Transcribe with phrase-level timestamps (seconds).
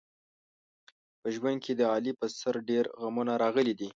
[1.19, 3.89] په ژوند کې د علي په سر ډېر غمونه راغلي دي.